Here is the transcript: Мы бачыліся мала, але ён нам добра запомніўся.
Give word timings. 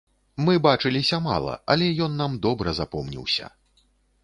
Мы 0.45 0.53
бачыліся 0.67 1.19
мала, 1.27 1.53
але 1.75 1.91
ён 2.07 2.17
нам 2.23 2.41
добра 2.49 2.75
запомніўся. 2.81 3.45